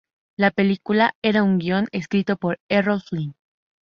La 0.35 0.49
película 0.49 1.13
era 1.21 1.43
un 1.43 1.59
guión 1.59 1.85
escrito 1.91 2.35
por 2.35 2.59
Errol 2.69 3.03
Flynn. 3.03 3.35